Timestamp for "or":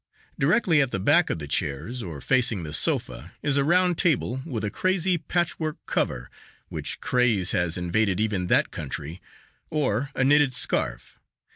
2.01-2.21, 9.69-10.09